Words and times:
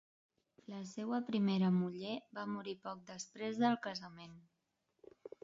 La 0.73 0.77
seua 0.91 1.19
primera 1.27 1.69
muller 1.75 2.15
va 2.39 2.47
morir 2.55 2.75
poc 2.89 3.05
després 3.13 3.61
del 3.67 3.79
casament. 3.87 4.35